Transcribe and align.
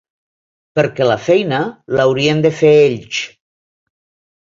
Perquè 0.79 1.07
la 1.09 1.17
feina, 1.27 1.61
l’haurien 1.99 2.43
de 2.47 2.55
fer 2.65 2.75
ells. 2.91 3.25